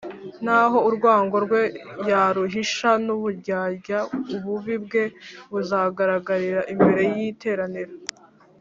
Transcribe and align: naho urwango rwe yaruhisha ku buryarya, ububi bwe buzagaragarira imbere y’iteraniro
naho 0.45 0.77
urwango 0.89 1.35
rwe 1.45 1.61
yaruhisha 2.09 2.89
ku 3.05 3.13
buryarya, 3.23 3.99
ububi 4.35 4.75
bwe 4.85 5.03
buzagaragarira 5.51 6.61
imbere 6.73 7.01
y’iteraniro 7.15 7.93